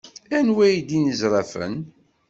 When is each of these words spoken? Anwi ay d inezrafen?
Anwi 0.37 0.61
ay 0.67 0.77
d 0.87 0.89
inezrafen? 0.97 1.75